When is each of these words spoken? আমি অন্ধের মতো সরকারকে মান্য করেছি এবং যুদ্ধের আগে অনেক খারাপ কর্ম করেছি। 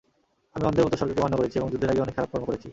আমি 0.55 0.63
অন্ধের 0.67 0.83
মতো 0.85 0.95
সরকারকে 1.01 1.23
মান্য 1.23 1.35
করেছি 1.39 1.55
এবং 1.59 1.67
যুদ্ধের 1.73 1.91
আগে 1.91 2.03
অনেক 2.05 2.15
খারাপ 2.17 2.29
কর্ম 2.33 2.45
করেছি। 2.49 2.67